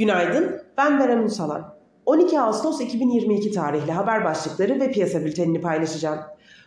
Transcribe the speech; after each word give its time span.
Günaydın, 0.00 0.62
ben 0.78 1.00
Beren 1.00 1.18
Unsalan. 1.18 1.74
12 2.06 2.40
Ağustos 2.40 2.80
2022 2.80 3.50
tarihli 3.50 3.92
haber 3.92 4.24
başlıkları 4.24 4.80
ve 4.80 4.90
piyasa 4.90 5.24
bültenini 5.24 5.60
paylaşacağım. 5.60 6.18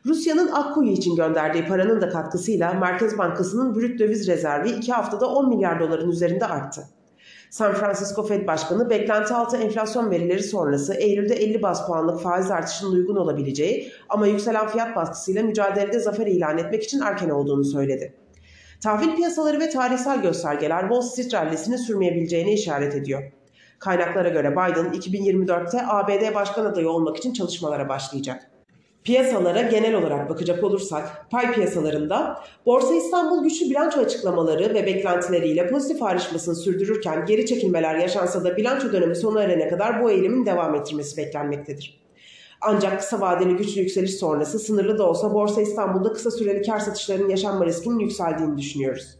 Rusya'nın 0.06 0.52
Akkuyu 0.52 0.92
için 0.92 1.16
gönderdiği 1.16 1.66
paranın 1.66 2.01
da 2.01 2.09
katkısıyla 2.09 2.74
Merkez 2.74 3.17
Bankası'nın 3.17 3.75
brüt 3.75 4.00
döviz 4.00 4.27
rezervi 4.27 4.69
2 4.69 4.93
haftada 4.93 5.27
10 5.27 5.50
milyar 5.50 5.80
doların 5.80 6.09
üzerinde 6.09 6.46
arttı. 6.46 6.82
San 7.50 7.74
Francisco 7.74 8.23
Fed 8.23 8.48
Başkanı 8.48 8.89
beklenti 8.89 9.34
altı 9.34 9.57
enflasyon 9.57 10.11
verileri 10.11 10.43
sonrası 10.43 10.93
Eylül'de 10.93 11.36
50 11.36 11.61
bas 11.61 11.88
puanlık 11.88 12.20
faiz 12.20 12.52
artışının 12.52 12.91
uygun 12.91 13.15
olabileceği 13.15 13.91
ama 14.09 14.27
yükselen 14.27 14.68
fiyat 14.68 14.95
baskısıyla 14.95 15.43
mücadelede 15.43 16.00
zafer 16.00 16.27
ilan 16.27 16.57
etmek 16.57 16.84
için 16.84 17.02
erken 17.02 17.29
olduğunu 17.29 17.63
söyledi. 17.63 18.13
Tahvil 18.84 19.15
piyasaları 19.15 19.59
ve 19.59 19.70
tarihsel 19.70 20.21
göstergeler 20.21 20.81
Wall 20.81 21.02
Street 21.02 21.33
rallisini 21.33 21.77
sürmeyebileceğine 21.77 22.54
işaret 22.54 22.95
ediyor. 22.95 23.23
Kaynaklara 23.79 24.29
göre 24.29 24.52
Biden 24.52 24.86
2024'te 24.86 25.87
ABD 25.87 26.36
başkan 26.36 26.65
adayı 26.65 26.89
olmak 26.89 27.18
için 27.18 27.33
çalışmalara 27.33 27.89
başlayacak. 27.89 28.51
Piyasalara 29.04 29.61
genel 29.61 29.96
olarak 29.96 30.29
bakacak 30.29 30.64
olursak, 30.64 31.28
pay 31.32 31.51
piyasalarında 31.51 32.40
Borsa 32.66 32.96
İstanbul 32.96 33.44
güçlü 33.44 33.70
bilanço 33.70 34.00
açıklamaları 34.00 34.73
ve 34.73 34.86
beklentileriyle 34.86 35.68
pozitif 35.68 36.04
ayrışmasını 36.04 36.56
sürdürürken 36.56 37.26
geri 37.26 37.45
çekilmeler 37.45 37.95
yaşansa 37.95 38.44
da 38.44 38.58
bilanço 38.58 38.92
dönemi 38.92 39.16
sona 39.16 39.44
erene 39.44 39.68
kadar 39.68 40.04
bu 40.04 40.12
eğilimin 40.12 40.45
devam 40.45 40.76
ettirmesi 40.76 41.18
beklenmektedir. 41.18 42.03
Ancak 42.66 42.99
kısa 42.99 43.22
vadeli 43.22 43.55
güçlü 43.55 43.81
yükseliş 43.81 44.16
sonrası 44.16 44.59
sınırlı 44.59 44.98
da 44.98 45.09
olsa 45.09 45.34
Borsa 45.34 45.62
İstanbul'da 45.62 46.13
kısa 46.13 46.31
süreli 46.31 46.62
kar 46.62 46.80
satışlarının 46.80 47.30
yaşanma 47.30 47.66
riskinin 47.66 47.99
yükseldiğini 47.99 48.58
düşünüyoruz. 48.58 49.17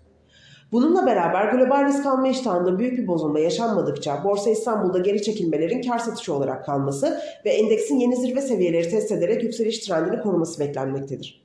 Bununla 0.72 1.06
beraber 1.06 1.54
global 1.54 1.86
risk 1.86 2.06
alma 2.06 2.28
iştahında 2.28 2.80
büyük 2.80 2.98
bir 2.98 3.08
bozulma 3.08 3.40
yaşanmadıkça 3.40 4.24
Borsa 4.24 4.50
İstanbul'da 4.50 5.00
geri 5.00 5.22
çekilmelerin 5.22 5.82
kar 5.82 6.00
satışı 6.00 6.34
olarak 6.34 6.66
kalması 6.66 7.20
ve 7.46 7.50
endeksin 7.50 8.00
yeni 8.00 8.16
zirve 8.16 8.42
seviyeleri 8.42 8.90
test 8.90 9.12
ederek 9.12 9.44
yükseliş 9.44 9.80
trendini 9.80 10.22
koruması 10.22 10.60
beklenmektedir. 10.60 11.44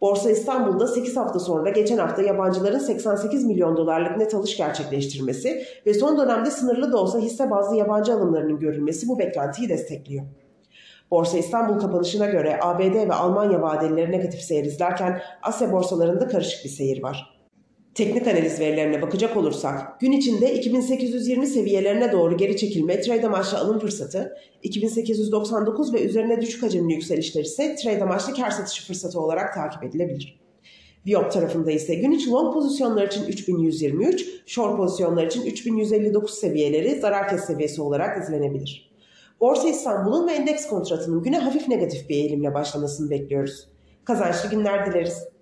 Borsa 0.00 0.30
İstanbul'da 0.30 0.86
8 0.86 1.16
hafta 1.16 1.38
sonra 1.38 1.70
geçen 1.70 1.98
hafta 1.98 2.22
yabancıların 2.22 2.78
88 2.78 3.44
milyon 3.44 3.76
dolarlık 3.76 4.16
net 4.16 4.34
alış 4.34 4.56
gerçekleştirmesi 4.56 5.64
ve 5.86 5.94
son 5.94 6.18
dönemde 6.18 6.50
sınırlı 6.50 6.92
da 6.92 6.96
olsa 6.96 7.18
hisse 7.18 7.50
bazlı 7.50 7.76
yabancı 7.76 8.14
alımlarının 8.14 8.58
görülmesi 8.58 9.08
bu 9.08 9.18
beklentiyi 9.18 9.68
destekliyor. 9.68 10.24
Borsa 11.14 11.38
İstanbul 11.38 11.78
kapanışına 11.78 12.26
göre 12.26 12.58
ABD 12.62 13.08
ve 13.08 13.14
Almanya 13.14 13.62
vadeleri 13.62 14.12
negatif 14.12 14.40
seyir 14.40 14.64
izlerken 14.64 15.22
Asya 15.42 15.72
borsalarında 15.72 16.28
karışık 16.28 16.64
bir 16.64 16.70
seyir 16.70 17.02
var. 17.02 17.40
Teknik 17.94 18.26
analiz 18.28 18.60
verilerine 18.60 19.02
bakacak 19.02 19.36
olursak 19.36 20.00
gün 20.00 20.12
içinde 20.12 20.54
2820 20.54 21.46
seviyelerine 21.46 22.12
doğru 22.12 22.36
geri 22.36 22.56
çekilme 22.56 23.00
trade 23.00 23.26
amaçlı 23.26 23.58
alım 23.58 23.78
fırsatı, 23.78 24.36
2899 24.62 25.94
ve 25.94 26.02
üzerine 26.02 26.40
düşük 26.40 26.62
hacimli 26.62 26.92
yükselişler 26.92 27.44
ise 27.44 27.76
trade 27.76 28.02
amaçlı 28.04 28.34
kar 28.34 28.50
satışı 28.50 28.86
fırsatı 28.86 29.20
olarak 29.20 29.54
takip 29.54 29.84
edilebilir. 29.84 30.40
Viyop 31.06 31.32
tarafında 31.32 31.70
ise 31.70 31.94
gün 31.94 32.10
içi 32.10 32.30
long 32.30 32.54
pozisyonlar 32.54 33.06
için 33.06 33.24
3123, 33.26 34.26
short 34.46 34.76
pozisyonlar 34.76 35.26
için 35.26 35.46
3159 35.46 36.34
seviyeleri 36.34 37.00
zarar 37.00 37.28
kes 37.28 37.44
seviyesi 37.44 37.82
olarak 37.82 38.22
izlenebilir. 38.22 38.93
Borsa 39.40 39.68
İstanbul'un 39.68 40.28
ve 40.28 40.32
endeks 40.32 40.66
kontratının 40.66 41.22
güne 41.22 41.38
hafif 41.38 41.68
negatif 41.68 42.08
bir 42.08 42.14
eğilimle 42.14 42.54
başlamasını 42.54 43.10
bekliyoruz. 43.10 43.68
Kazançlı 44.04 44.50
günler 44.50 44.86
dileriz. 44.86 45.33